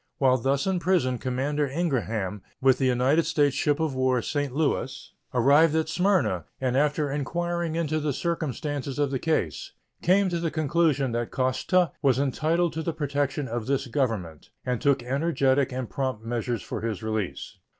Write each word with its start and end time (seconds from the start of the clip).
While 0.17 0.39
thus 0.39 0.65
in 0.65 0.79
prison 0.79 1.19
Commander 1.19 1.67
Ingraham, 1.67 2.41
with 2.59 2.79
the 2.79 2.87
United 2.87 3.23
States 3.27 3.55
ship 3.55 3.79
of 3.79 3.93
war 3.93 4.23
St. 4.23 4.51
Louis, 4.51 5.13
arrived 5.31 5.75
at 5.75 5.89
Smyrna, 5.89 6.45
and 6.59 6.75
after 6.75 7.11
inquiring 7.11 7.75
into 7.75 7.99
the 7.99 8.11
circumstances 8.11 8.97
of 8.97 9.11
the 9.11 9.19
case 9.19 9.73
came 10.01 10.27
to 10.29 10.39
the 10.39 10.49
conclusion 10.49 11.11
that 11.11 11.29
Koszta 11.29 11.91
was 12.01 12.17
entitled 12.17 12.73
to 12.73 12.81
the 12.81 12.93
protection 12.93 13.47
of 13.47 13.67
this 13.67 13.85
Government, 13.85 14.49
and 14.65 14.81
took 14.81 15.03
energetic 15.03 15.71
and 15.71 15.87
prompt 15.87 16.25
measures 16.25 16.63
for 16.63 16.81
his 16.81 17.03
release. 17.03 17.59